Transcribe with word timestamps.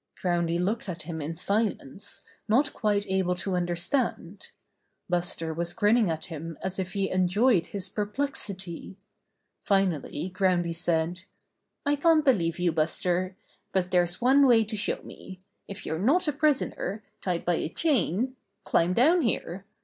Groundy 0.23 0.57
looked 0.57 0.89
at 0.89 1.03
him 1.03 1.21
in 1.21 1.35
silence, 1.35 2.23
not 2.47 2.73
quite 2.73 3.05
able 3.07 3.35
to 3.35 3.55
understand. 3.55 4.49
Buster 5.07 5.53
was 5.53 5.73
grinning 5.73 6.09
at 6.09 6.25
him 6.25 6.57
as 6.63 6.79
if 6.79 6.93
he 6.93 7.11
enjoyed 7.11 7.67
his 7.67 7.87
perplexity. 7.87 8.97
Finally, 9.63 10.31
Groundy 10.33 10.75
said: 10.75 11.25
"I 11.85 11.97
can't 11.97 12.25
believe 12.25 12.57
you, 12.57 12.71
Buster. 12.71 13.37
But 13.73 13.91
there's 13.91 14.19
one 14.19 14.47
way 14.47 14.63
to 14.63 14.75
show 14.75 15.03
me. 15.03 15.39
If 15.67 15.85
you're 15.85 15.99
not 15.99 16.27
a 16.27 16.33
prisoner, 16.33 17.03
tied 17.21 17.45
by 17.45 17.57
a 17.57 17.69
chain, 17.69 18.35
climb 18.63 18.95
down 18.95 19.21
here. 19.21 19.65